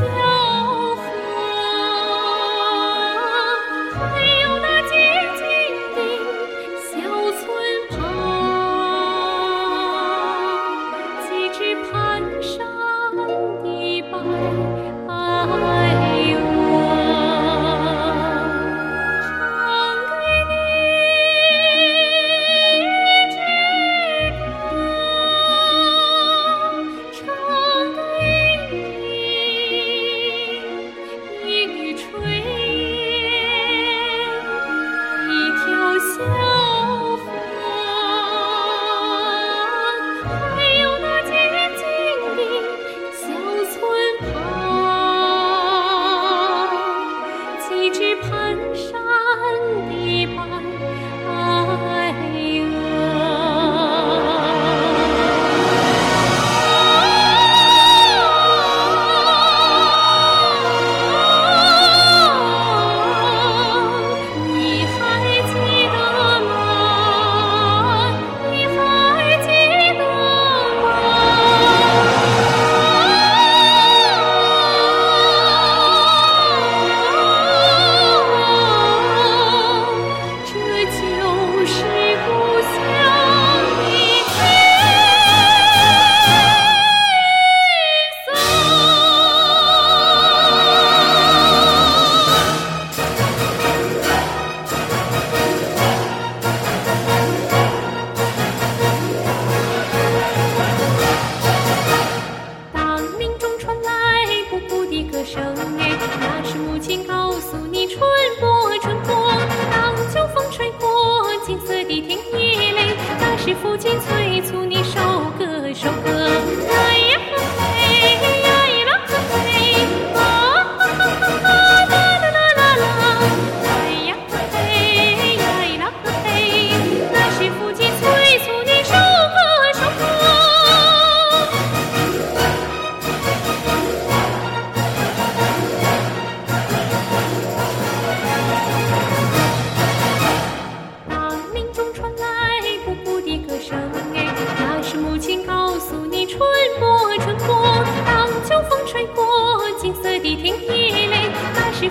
[0.00, 0.29] Christmas.
[36.26, 36.49] friend.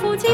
[0.00, 0.28] 夫妻